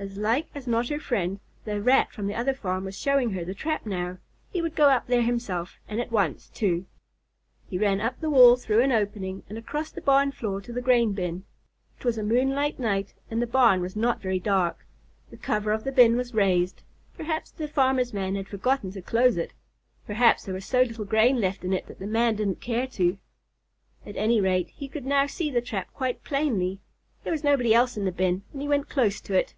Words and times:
As 0.00 0.16
like 0.16 0.46
as 0.54 0.66
not 0.66 0.88
her 0.88 0.98
friend, 0.98 1.40
the 1.66 1.82
Rat 1.82 2.10
from 2.10 2.26
the 2.26 2.34
other 2.34 2.54
farm, 2.54 2.84
was 2.86 2.98
showing 2.98 3.32
her 3.32 3.44
the 3.44 3.52
trap 3.52 3.84
now. 3.84 4.16
He 4.50 4.62
would 4.62 4.74
go 4.74 4.88
up 4.88 5.08
there 5.08 5.20
himself, 5.20 5.78
and 5.86 6.00
at 6.00 6.10
once, 6.10 6.48
too. 6.48 6.86
He 7.68 7.76
ran 7.76 8.00
up 8.00 8.18
the 8.18 8.30
wall, 8.30 8.56
through 8.56 8.80
an 8.80 8.92
opening, 8.92 9.42
and 9.50 9.58
across 9.58 9.90
the 9.90 10.00
barn 10.00 10.32
floor 10.32 10.62
to 10.62 10.72
the 10.72 10.80
grain 10.80 11.12
bin. 11.12 11.44
It 11.98 12.06
was 12.06 12.16
a 12.16 12.22
moonlight 12.22 12.78
night 12.78 13.12
and 13.30 13.42
the 13.42 13.46
barn 13.46 13.82
was 13.82 13.94
not 13.94 14.22
very 14.22 14.38
dark. 14.38 14.86
The 15.30 15.36
cover 15.36 15.70
of 15.70 15.84
the 15.84 15.92
bin 15.92 16.16
was 16.16 16.32
raised. 16.32 16.82
Perhaps 17.14 17.50
the 17.50 17.68
farmer's 17.68 18.14
man 18.14 18.36
had 18.36 18.48
forgotten 18.48 18.92
to 18.92 19.02
close 19.02 19.36
it. 19.36 19.52
Perhaps 20.06 20.44
there 20.44 20.54
was 20.54 20.64
so 20.64 20.80
little 20.80 21.04
grain 21.04 21.42
left 21.42 21.62
in 21.62 21.74
it 21.74 21.86
that 21.88 21.98
the 21.98 22.06
man 22.06 22.36
didn't 22.36 22.62
care 22.62 22.86
to. 22.86 23.18
At 24.06 24.16
any 24.16 24.40
rate, 24.40 24.70
he 24.70 24.88
could 24.88 25.04
now 25.04 25.26
see 25.26 25.50
the 25.50 25.60
trap 25.60 25.92
quite 25.92 26.24
plainly. 26.24 26.80
There 27.22 27.34
was 27.34 27.44
nobody 27.44 27.74
else 27.74 27.98
in 27.98 28.06
the 28.06 28.12
bin, 28.12 28.44
and 28.54 28.62
he 28.62 28.66
went 28.68 28.88
close 28.88 29.20
to 29.20 29.34
it. 29.34 29.54